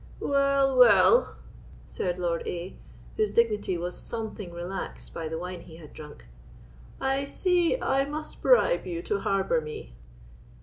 [0.19, 1.35] "Well—well!"
[1.85, 2.75] said Lord A——,
[3.17, 6.25] whose dignity was something relaxed by the wine he had drunk,
[6.99, 9.93] "I see I must bribe you to harbour me.